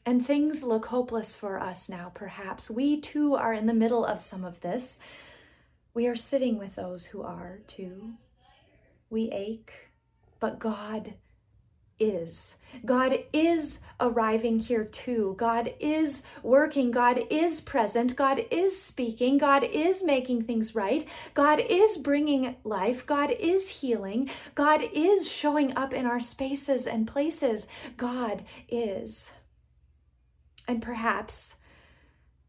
And 0.06 0.26
things 0.26 0.64
look 0.64 0.88
hopeless 0.88 1.36
for 1.36 1.60
us 1.60 1.88
now, 1.88 2.12
perhaps. 2.14 2.70
We 2.70 3.00
too 3.00 3.36
are 3.36 3.54
in 3.54 3.66
the 3.66 3.74
middle 3.74 4.04
of 4.04 4.22
some 4.22 4.44
of 4.44 4.62
this. 4.62 5.00
We 5.94 6.08
are 6.08 6.16
sitting 6.16 6.58
with 6.58 6.76
those 6.76 7.08
who 7.08 7.22
are 7.22 7.60
too. 7.68 8.14
We 9.10 9.30
ache, 9.32 9.72
but 10.40 10.60
God 10.60 11.14
is. 12.00 12.58
God 12.86 13.20
is 13.34 13.80
arriving 14.00 14.60
here 14.60 14.86
too. 14.86 15.36
God 15.38 15.74
is 15.80 16.24
working. 16.44 16.92
God 16.92 17.20
is 17.30 17.62
present. 17.62 18.16
God 18.16 18.46
is 18.52 18.82
speaking. 18.82 19.38
God 19.38 19.64
is 19.64 20.04
making 20.04 20.44
things 20.44 20.76
right. 20.76 21.08
God 21.34 21.60
is 21.60 21.98
bringing 21.98 22.56
life. 22.64 23.06
God 23.06 23.32
is 23.40 23.70
healing. 23.70 24.30
God 24.56 24.82
is 24.94 25.30
showing 25.30 25.76
up 25.76 25.94
in 25.94 26.06
our 26.06 26.20
spaces 26.20 26.88
and 26.88 27.08
places. 27.08 27.68
God 27.98 28.44
is. 28.70 29.34
And 30.68 30.82
perhaps 30.82 31.56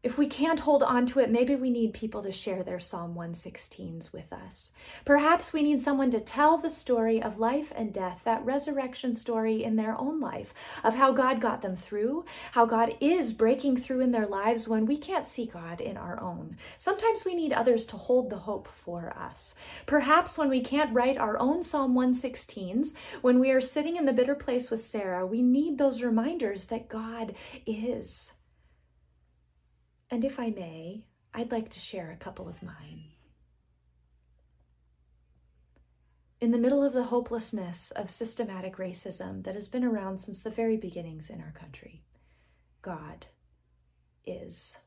if 0.03 0.17
we 0.17 0.25
can't 0.25 0.61
hold 0.61 0.81
on 0.81 1.05
to 1.05 1.19
it, 1.19 1.29
maybe 1.29 1.55
we 1.55 1.69
need 1.69 1.93
people 1.93 2.23
to 2.23 2.31
share 2.31 2.63
their 2.63 2.79
Psalm 2.79 3.13
116s 3.13 4.11
with 4.11 4.33
us. 4.33 4.71
Perhaps 5.05 5.53
we 5.53 5.61
need 5.61 5.79
someone 5.79 6.09
to 6.09 6.19
tell 6.19 6.57
the 6.57 6.71
story 6.71 7.21
of 7.21 7.37
life 7.37 7.71
and 7.75 7.93
death, 7.93 8.21
that 8.23 8.43
resurrection 8.43 9.13
story 9.13 9.63
in 9.63 9.75
their 9.75 9.95
own 9.95 10.19
life, 10.19 10.55
of 10.83 10.95
how 10.95 11.11
God 11.11 11.39
got 11.39 11.61
them 11.61 11.75
through, 11.75 12.25
how 12.53 12.65
God 12.65 12.95
is 12.99 13.31
breaking 13.31 13.77
through 13.77 13.99
in 13.99 14.11
their 14.11 14.25
lives 14.25 14.67
when 14.67 14.87
we 14.87 14.97
can't 14.97 15.27
see 15.27 15.45
God 15.45 15.79
in 15.79 15.97
our 15.97 16.19
own. 16.19 16.57
Sometimes 16.79 17.23
we 17.23 17.35
need 17.35 17.53
others 17.53 17.85
to 17.87 17.97
hold 17.97 18.31
the 18.31 18.39
hope 18.39 18.67
for 18.67 19.15
us. 19.15 19.53
Perhaps 19.85 20.35
when 20.35 20.49
we 20.49 20.61
can't 20.61 20.93
write 20.95 21.17
our 21.17 21.37
own 21.37 21.61
Psalm 21.61 21.93
116s, 21.93 22.95
when 23.21 23.39
we 23.39 23.51
are 23.51 23.61
sitting 23.61 23.97
in 23.97 24.05
the 24.05 24.13
bitter 24.13 24.35
place 24.35 24.71
with 24.71 24.81
Sarah, 24.81 25.27
we 25.27 25.43
need 25.43 25.77
those 25.77 26.01
reminders 26.01 26.65
that 26.65 26.89
God 26.89 27.35
is. 27.67 28.33
And 30.11 30.25
if 30.25 30.37
I 30.37 30.49
may, 30.49 31.05
I'd 31.33 31.53
like 31.53 31.69
to 31.69 31.79
share 31.79 32.11
a 32.11 32.17
couple 32.21 32.49
of 32.49 32.61
mine. 32.61 33.05
In 36.41 36.51
the 36.51 36.57
middle 36.57 36.83
of 36.83 36.91
the 36.91 37.05
hopelessness 37.05 37.91
of 37.91 38.09
systematic 38.09 38.75
racism 38.75 39.43
that 39.45 39.55
has 39.55 39.69
been 39.69 39.85
around 39.85 40.17
since 40.17 40.41
the 40.41 40.49
very 40.49 40.75
beginnings 40.75 41.29
in 41.29 41.39
our 41.39 41.51
country, 41.51 42.03
God 42.81 43.27
is. 44.25 44.79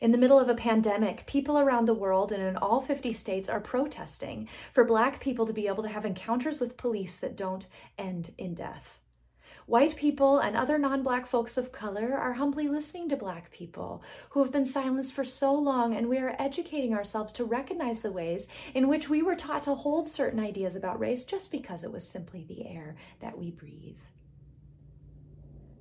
In 0.00 0.12
the 0.12 0.18
middle 0.18 0.38
of 0.38 0.48
a 0.48 0.54
pandemic, 0.54 1.26
people 1.26 1.58
around 1.58 1.86
the 1.86 1.94
world 1.94 2.30
and 2.30 2.42
in 2.42 2.56
all 2.56 2.80
50 2.80 3.12
states 3.14 3.48
are 3.48 3.60
protesting 3.60 4.48
for 4.70 4.84
Black 4.84 5.18
people 5.18 5.46
to 5.46 5.52
be 5.52 5.66
able 5.66 5.82
to 5.82 5.88
have 5.88 6.04
encounters 6.04 6.60
with 6.60 6.76
police 6.76 7.16
that 7.18 7.36
don't 7.36 7.66
end 7.98 8.32
in 8.38 8.54
death. 8.54 9.00
White 9.66 9.96
people 9.96 10.38
and 10.38 10.56
other 10.56 10.78
non 10.78 11.02
Black 11.02 11.26
folks 11.26 11.56
of 11.56 11.72
color 11.72 12.16
are 12.16 12.34
humbly 12.34 12.68
listening 12.68 13.08
to 13.08 13.16
Black 13.16 13.50
people 13.50 14.00
who 14.30 14.42
have 14.44 14.52
been 14.52 14.64
silenced 14.64 15.12
for 15.12 15.24
so 15.24 15.52
long, 15.52 15.92
and 15.92 16.08
we 16.08 16.18
are 16.18 16.36
educating 16.38 16.94
ourselves 16.94 17.32
to 17.32 17.44
recognize 17.44 18.00
the 18.00 18.12
ways 18.12 18.46
in 18.74 18.86
which 18.86 19.08
we 19.08 19.22
were 19.22 19.34
taught 19.34 19.64
to 19.64 19.74
hold 19.74 20.08
certain 20.08 20.38
ideas 20.38 20.76
about 20.76 21.00
race 21.00 21.24
just 21.24 21.50
because 21.50 21.82
it 21.82 21.90
was 21.90 22.08
simply 22.08 22.44
the 22.44 22.68
air 22.68 22.94
that 23.18 23.36
we 23.36 23.50
breathe. 23.50 23.98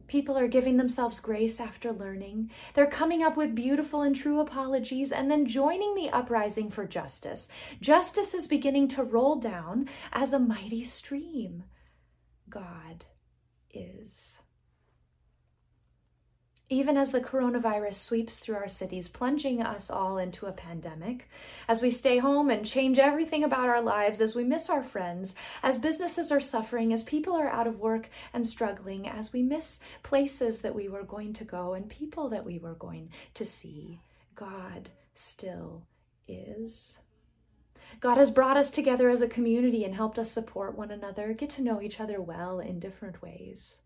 People 0.08 0.36
are 0.36 0.48
giving 0.48 0.77
themselves 0.77 1.20
grace 1.20 1.60
after 1.60 1.92
learning. 1.92 2.50
They're 2.74 2.88
coming 2.88 3.22
up 3.22 3.38
with 3.38 3.54
beautiful 3.54 4.01
and 4.01 4.15
true 4.15 4.39
apologies 4.39 5.12
and 5.12 5.30
then 5.30 5.46
joining 5.46 5.94
the 5.94 6.10
uprising 6.10 6.72
for 6.72 6.88
justice. 6.88 7.48
Justice 7.82 8.34
is 8.34 8.48
beginning 8.48 8.88
to 8.89 9.04
roll 9.04 9.36
down 9.36 9.88
as 10.12 10.34
a 10.34 10.39
mighty 10.39 10.84
stream. 10.84 11.65
God 12.50 13.06
is. 13.75 14.39
even 16.67 16.98
as 16.98 17.12
the 17.12 17.22
coronavirus 17.22 17.94
sweeps 17.94 18.39
through 18.39 18.55
our 18.55 18.67
cities, 18.67 19.08
plunging 19.08 19.62
us 19.62 19.89
all 19.91 20.17
into 20.17 20.48
a 20.48 20.51
pandemic, 20.51 21.29
as 21.67 21.82
we 21.82 21.91
stay 21.91 22.17
home 22.17 22.50
and 22.50 22.65
change 22.65 22.98
everything 22.98 23.44
about 23.44 23.70
our 23.70 23.82
lives, 23.82 24.20
as 24.20 24.36
we 24.36 24.44
miss 24.44 24.67
our 24.67 24.82
friends, 24.82 25.36
as 25.62 25.77
businesses 25.77 26.32
are 26.32 26.39
suffering, 26.39 26.91
as 26.91 27.03
people 27.03 27.34
are 27.36 27.50
out 27.50 27.67
of 27.67 27.79
work 27.79 28.10
and 28.34 28.48
struggling, 28.48 29.08
as 29.08 29.32
we 29.32 29.44
miss 29.44 29.79
places 30.01 30.62
that 30.62 30.74
we 30.74 30.89
were 30.89 31.03
going 31.03 31.34
to 31.34 31.44
go 31.44 31.74
and 31.74 31.88
people 31.88 32.29
that 32.29 32.46
we 32.46 32.58
were 32.58 32.74
going 32.74 33.10
to 33.36 33.46
see, 33.46 34.00
God 34.34 34.89
still 35.13 35.84
is. 36.27 37.00
God 38.00 38.18
has 38.18 38.32
brought 38.32 38.58
us 38.58 38.72
together 38.72 39.10
as 39.10 39.22
a 39.22 39.27
community 39.27 39.84
and 39.84 39.96
helped 39.96 40.20
us 40.20 40.32
support 40.32 40.77
one 40.77 40.92
another, 40.92 41.34
get 41.34 41.50
to 41.51 41.62
know 41.62 41.82
each 41.82 42.00
other 42.00 42.22
well 42.22 42.60
in 42.60 42.80
different 42.80 43.22
ways. 43.22 43.82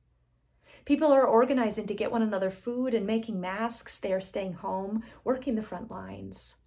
People 0.85 1.11
are 1.11 1.25
organizing 1.25 1.87
to 1.87 1.93
get 1.93 2.11
one 2.11 2.21
another 2.21 2.49
food 2.49 2.93
and 2.93 3.05
making 3.05 3.39
masks. 3.39 3.99
They 3.99 4.11
are 4.11 4.21
staying 4.21 4.53
home, 4.53 5.03
working 5.23 5.55
the 5.55 5.61
front 5.61 5.91
lines. 5.91 6.57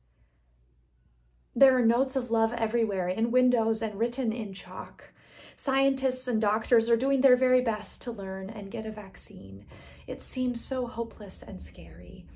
There 1.54 1.76
are 1.76 1.84
notes 1.84 2.16
of 2.16 2.30
love 2.30 2.52
everywhere, 2.52 3.08
in 3.08 3.30
windows 3.30 3.82
and 3.82 3.98
written 3.98 4.32
in 4.32 4.54
chalk. 4.54 5.12
Scientists 5.56 6.26
and 6.26 6.40
doctors 6.40 6.88
are 6.88 6.96
doing 6.96 7.20
their 7.20 7.36
very 7.36 7.60
best 7.60 8.00
to 8.02 8.10
learn 8.10 8.48
and 8.48 8.70
get 8.70 8.86
a 8.86 8.90
vaccine. 8.90 9.66
It 10.06 10.22
seems 10.22 10.64
so 10.64 10.86
hopeless 10.86 11.42
and 11.42 11.60
scary. 11.60 12.26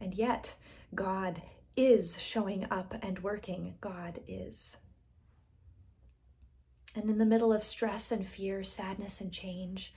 And 0.00 0.14
yet, 0.14 0.54
God 0.94 1.42
is 1.76 2.18
showing 2.20 2.66
up 2.70 2.94
and 3.02 3.22
working. 3.22 3.74
God 3.80 4.20
is. 4.26 4.78
And 6.94 7.10
in 7.10 7.18
the 7.18 7.26
middle 7.26 7.52
of 7.52 7.62
stress 7.62 8.10
and 8.10 8.26
fear, 8.26 8.64
sadness 8.64 9.20
and 9.20 9.30
change, 9.30 9.92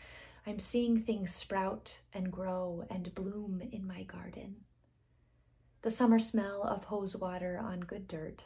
I'm 0.45 0.59
seeing 0.59 0.99
things 0.99 1.33
sprout 1.33 1.99
and 2.13 2.31
grow 2.31 2.83
and 2.89 3.15
bloom 3.15 3.61
in 3.71 3.87
my 3.87 4.03
garden. 4.03 4.57
The 5.81 5.91
summer 5.91 6.19
smell 6.19 6.63
of 6.63 6.85
hose 6.85 7.15
water 7.15 7.57
on 7.57 7.81
good 7.81 8.07
dirt 8.07 8.43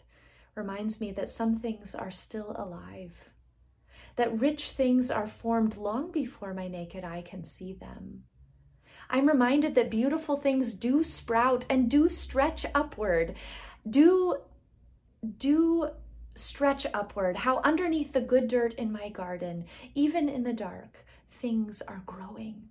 reminds 0.53 1.01
me 1.01 1.11
that 1.13 1.31
some 1.31 1.57
things 1.57 1.95
are 1.95 2.11
still 2.11 2.55
alive, 2.55 3.29
that 4.15 4.39
rich 4.39 4.69
things 4.69 5.09
are 5.09 5.25
formed 5.25 5.75
long 5.75 6.11
before 6.11 6.53
my 6.53 6.67
naked 6.67 7.03
eye 7.03 7.23
can 7.27 7.43
see 7.43 7.73
them. 7.73 8.25
I'm 9.13 9.27
reminded 9.27 9.75
that 9.75 9.91
beautiful 9.91 10.37
things 10.37 10.73
do 10.73 11.03
sprout 11.03 11.65
and 11.69 11.87
do 11.87 12.09
stretch 12.09 12.65
upward, 12.73 13.35
do 13.87 14.37
do 15.37 15.91
stretch 16.33 16.87
upward, 16.95 17.37
how 17.37 17.61
underneath 17.63 18.13
the 18.13 18.21
good 18.21 18.47
dirt 18.47 18.73
in 18.73 18.91
my 18.91 19.09
garden, 19.09 19.65
even 19.93 20.27
in 20.27 20.41
the 20.41 20.51
dark, 20.51 21.05
things 21.29 21.83
are 21.83 22.01
growing. 22.07 22.69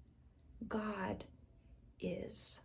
God 0.69 1.25
is. 2.01 2.63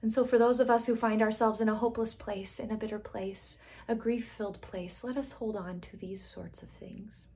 And 0.00 0.10
so, 0.10 0.24
for 0.24 0.38
those 0.38 0.58
of 0.58 0.70
us 0.70 0.86
who 0.86 0.96
find 0.96 1.20
ourselves 1.20 1.60
in 1.60 1.68
a 1.68 1.74
hopeless 1.74 2.14
place, 2.14 2.58
in 2.58 2.70
a 2.70 2.76
bitter 2.76 2.98
place, 2.98 3.58
a 3.86 3.94
grief 3.94 4.26
filled 4.26 4.62
place, 4.62 5.04
let 5.04 5.18
us 5.18 5.32
hold 5.32 5.54
on 5.54 5.80
to 5.80 5.98
these 5.98 6.24
sorts 6.24 6.62
of 6.62 6.70
things. 6.70 7.28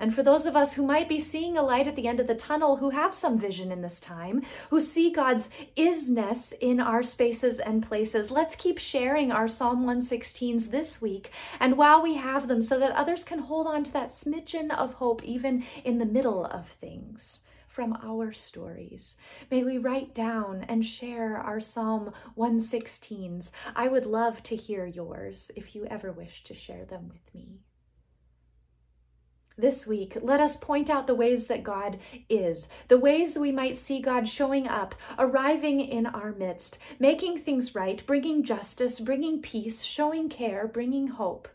And 0.00 0.14
for 0.14 0.22
those 0.22 0.46
of 0.46 0.56
us 0.56 0.72
who 0.72 0.82
might 0.82 1.10
be 1.10 1.20
seeing 1.20 1.58
a 1.58 1.62
light 1.62 1.86
at 1.86 1.94
the 1.94 2.08
end 2.08 2.20
of 2.20 2.26
the 2.26 2.34
tunnel, 2.34 2.76
who 2.76 2.88
have 2.88 3.14
some 3.14 3.38
vision 3.38 3.70
in 3.70 3.82
this 3.82 4.00
time, 4.00 4.42
who 4.70 4.80
see 4.80 5.12
God's 5.12 5.50
isness 5.76 6.54
in 6.58 6.80
our 6.80 7.02
spaces 7.02 7.60
and 7.60 7.86
places, 7.86 8.30
let's 8.30 8.56
keep 8.56 8.78
sharing 8.78 9.30
our 9.30 9.46
Psalm 9.46 9.84
116s 9.84 10.70
this 10.70 11.02
week 11.02 11.30
and 11.60 11.76
while 11.76 12.02
we 12.02 12.14
have 12.14 12.48
them 12.48 12.62
so 12.62 12.78
that 12.78 12.96
others 12.96 13.24
can 13.24 13.40
hold 13.40 13.66
on 13.66 13.84
to 13.84 13.92
that 13.92 14.08
smidgen 14.08 14.74
of 14.74 14.94
hope 14.94 15.22
even 15.22 15.64
in 15.84 15.98
the 15.98 16.06
middle 16.06 16.46
of 16.46 16.66
things 16.68 17.40
from 17.68 17.96
our 18.02 18.32
stories. 18.32 19.18
May 19.50 19.62
we 19.62 19.76
write 19.76 20.14
down 20.14 20.64
and 20.66 20.84
share 20.84 21.36
our 21.36 21.60
Psalm 21.60 22.12
116s. 22.38 23.50
I 23.76 23.88
would 23.88 24.06
love 24.06 24.42
to 24.44 24.56
hear 24.56 24.86
yours 24.86 25.50
if 25.56 25.74
you 25.74 25.84
ever 25.86 26.10
wish 26.10 26.42
to 26.44 26.54
share 26.54 26.86
them 26.86 27.10
with 27.12 27.34
me. 27.34 27.60
This 29.60 29.86
week, 29.86 30.16
let 30.22 30.40
us 30.40 30.56
point 30.56 30.88
out 30.88 31.06
the 31.06 31.14
ways 31.14 31.46
that 31.48 31.62
God 31.62 31.98
is, 32.30 32.70
the 32.88 32.96
ways 32.96 33.36
we 33.36 33.52
might 33.52 33.76
see 33.76 34.00
God 34.00 34.26
showing 34.26 34.66
up, 34.66 34.94
arriving 35.18 35.80
in 35.80 36.06
our 36.06 36.32
midst, 36.32 36.78
making 36.98 37.40
things 37.40 37.74
right, 37.74 38.02
bringing 38.06 38.42
justice, 38.42 39.00
bringing 39.00 39.42
peace, 39.42 39.82
showing 39.82 40.30
care, 40.30 40.66
bringing 40.66 41.08
hope. 41.08 41.46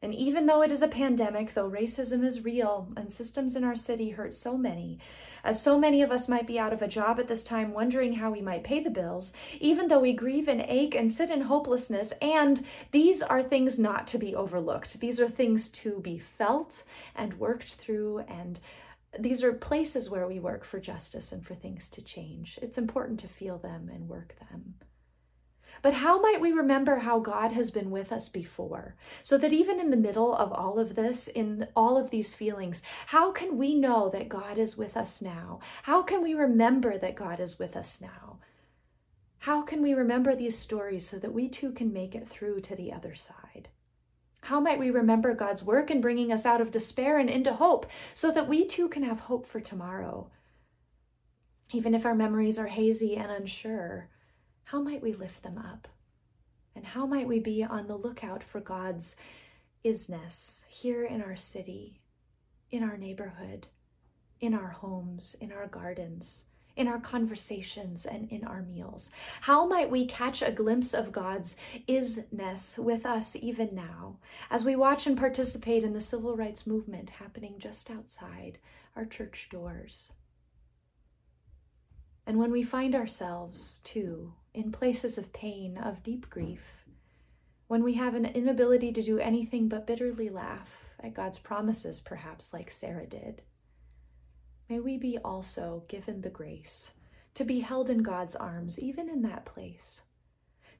And 0.00 0.14
even 0.14 0.46
though 0.46 0.62
it 0.62 0.72
is 0.72 0.80
a 0.80 0.88
pandemic, 0.88 1.52
though 1.52 1.70
racism 1.70 2.24
is 2.24 2.42
real 2.42 2.88
and 2.96 3.12
systems 3.12 3.54
in 3.54 3.64
our 3.64 3.76
city 3.76 4.10
hurt 4.10 4.32
so 4.32 4.56
many, 4.56 4.98
as 5.44 5.62
so 5.62 5.78
many 5.78 6.02
of 6.02 6.10
us 6.10 6.28
might 6.28 6.46
be 6.46 6.58
out 6.58 6.72
of 6.72 6.82
a 6.82 6.88
job 6.88 7.18
at 7.18 7.28
this 7.28 7.44
time, 7.44 7.72
wondering 7.72 8.14
how 8.14 8.30
we 8.30 8.40
might 8.40 8.64
pay 8.64 8.80
the 8.80 8.90
bills, 8.90 9.32
even 9.60 9.88
though 9.88 10.00
we 10.00 10.12
grieve 10.12 10.48
and 10.48 10.62
ache 10.62 10.94
and 10.94 11.10
sit 11.10 11.30
in 11.30 11.42
hopelessness, 11.42 12.12
and 12.20 12.64
these 12.90 13.22
are 13.22 13.42
things 13.42 13.78
not 13.78 14.06
to 14.08 14.18
be 14.18 14.34
overlooked. 14.34 15.00
These 15.00 15.20
are 15.20 15.28
things 15.28 15.68
to 15.70 16.00
be 16.00 16.18
felt 16.18 16.82
and 17.14 17.38
worked 17.38 17.74
through, 17.74 18.20
and 18.20 18.60
these 19.18 19.42
are 19.42 19.52
places 19.52 20.08
where 20.08 20.26
we 20.26 20.38
work 20.38 20.64
for 20.64 20.78
justice 20.78 21.32
and 21.32 21.44
for 21.44 21.54
things 21.54 21.88
to 21.90 22.02
change. 22.02 22.58
It's 22.62 22.78
important 22.78 23.18
to 23.20 23.28
feel 23.28 23.58
them 23.58 23.90
and 23.92 24.08
work 24.08 24.36
them. 24.50 24.74
But 25.82 25.94
how 25.94 26.20
might 26.20 26.40
we 26.40 26.52
remember 26.52 26.98
how 26.98 27.20
God 27.20 27.52
has 27.52 27.70
been 27.70 27.90
with 27.90 28.12
us 28.12 28.28
before? 28.28 28.96
So 29.22 29.38
that 29.38 29.52
even 29.52 29.80
in 29.80 29.90
the 29.90 29.96
middle 29.96 30.34
of 30.34 30.52
all 30.52 30.78
of 30.78 30.94
this, 30.94 31.28
in 31.28 31.68
all 31.74 31.96
of 31.96 32.10
these 32.10 32.34
feelings, 32.34 32.82
how 33.06 33.32
can 33.32 33.56
we 33.56 33.74
know 33.74 34.08
that 34.10 34.28
God 34.28 34.58
is 34.58 34.76
with 34.76 34.96
us 34.96 35.22
now? 35.22 35.60
How 35.84 36.02
can 36.02 36.22
we 36.22 36.34
remember 36.34 36.98
that 36.98 37.14
God 37.14 37.40
is 37.40 37.58
with 37.58 37.76
us 37.76 38.00
now? 38.00 38.38
How 39.44 39.62
can 39.62 39.80
we 39.80 39.94
remember 39.94 40.34
these 40.34 40.58
stories 40.58 41.08
so 41.08 41.18
that 41.18 41.32
we 41.32 41.48
too 41.48 41.72
can 41.72 41.92
make 41.92 42.14
it 42.14 42.28
through 42.28 42.60
to 42.62 42.76
the 42.76 42.92
other 42.92 43.14
side? 43.14 43.68
How 44.42 44.60
might 44.60 44.78
we 44.78 44.90
remember 44.90 45.34
God's 45.34 45.64
work 45.64 45.90
in 45.90 46.00
bringing 46.00 46.32
us 46.32 46.44
out 46.44 46.60
of 46.60 46.70
despair 46.70 47.18
and 47.18 47.30
into 47.30 47.54
hope 47.54 47.86
so 48.14 48.30
that 48.32 48.48
we 48.48 48.66
too 48.66 48.88
can 48.88 49.02
have 49.02 49.20
hope 49.20 49.46
for 49.46 49.60
tomorrow? 49.60 50.30
Even 51.72 51.94
if 51.94 52.04
our 52.04 52.14
memories 52.14 52.58
are 52.58 52.66
hazy 52.66 53.16
and 53.16 53.30
unsure, 53.30 54.08
how 54.64 54.80
might 54.80 55.02
we 55.02 55.12
lift 55.12 55.42
them 55.42 55.58
up? 55.58 55.88
And 56.74 56.84
how 56.84 57.06
might 57.06 57.26
we 57.26 57.40
be 57.40 57.64
on 57.64 57.88
the 57.88 57.96
lookout 57.96 58.42
for 58.42 58.60
God's 58.60 59.16
isness 59.84 60.64
here 60.68 61.04
in 61.04 61.22
our 61.22 61.36
city, 61.36 62.00
in 62.70 62.82
our 62.82 62.96
neighborhood, 62.96 63.66
in 64.40 64.54
our 64.54 64.68
homes, 64.68 65.36
in 65.40 65.52
our 65.52 65.66
gardens, 65.66 66.46
in 66.76 66.86
our 66.86 67.00
conversations, 67.00 68.06
and 68.06 68.30
in 68.30 68.44
our 68.44 68.62
meals? 68.62 69.10
How 69.42 69.66
might 69.66 69.90
we 69.90 70.06
catch 70.06 70.40
a 70.40 70.52
glimpse 70.52 70.94
of 70.94 71.12
God's 71.12 71.56
isness 71.88 72.78
with 72.78 73.04
us 73.04 73.36
even 73.36 73.74
now 73.74 74.18
as 74.50 74.64
we 74.64 74.76
watch 74.76 75.06
and 75.06 75.18
participate 75.18 75.82
in 75.82 75.92
the 75.92 76.00
civil 76.00 76.36
rights 76.36 76.66
movement 76.66 77.10
happening 77.10 77.56
just 77.58 77.90
outside 77.90 78.58
our 78.94 79.04
church 79.04 79.48
doors? 79.50 80.12
And 82.26 82.38
when 82.38 82.52
we 82.52 82.62
find 82.62 82.94
ourselves, 82.94 83.80
too, 83.82 84.34
in 84.52 84.72
places 84.72 85.16
of 85.16 85.32
pain, 85.32 85.78
of 85.78 86.02
deep 86.02 86.28
grief, 86.28 86.84
when 87.68 87.84
we 87.84 87.94
have 87.94 88.14
an 88.14 88.26
inability 88.26 88.92
to 88.92 89.02
do 89.02 89.18
anything 89.18 89.68
but 89.68 89.86
bitterly 89.86 90.28
laugh 90.28 90.84
at 90.98 91.14
God's 91.14 91.38
promises, 91.38 92.00
perhaps 92.00 92.52
like 92.52 92.70
Sarah 92.70 93.06
did. 93.06 93.42
May 94.68 94.80
we 94.80 94.98
be 94.98 95.18
also 95.18 95.84
given 95.88 96.20
the 96.20 96.30
grace 96.30 96.92
to 97.34 97.44
be 97.44 97.60
held 97.60 97.88
in 97.88 98.02
God's 98.02 98.36
arms, 98.36 98.78
even 98.78 99.08
in 99.08 99.22
that 99.22 99.44
place, 99.44 100.02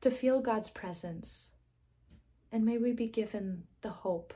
to 0.00 0.11
feel 0.11 0.40
God's 0.40 0.70
presence. 0.70 1.56
And 2.52 2.64
may 2.64 2.78
we 2.78 2.92
be 2.92 3.06
given 3.06 3.64
the 3.83 3.90
hope, 3.90 4.35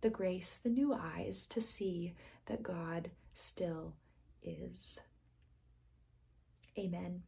the 0.00 0.10
grace, 0.10 0.56
the 0.56 0.70
new 0.70 0.94
eyes 0.94 1.46
to 1.46 1.60
see 1.60 2.14
that 2.46 2.62
God 2.62 3.10
still 3.34 3.94
is. 4.42 5.08
Amen. 6.78 7.22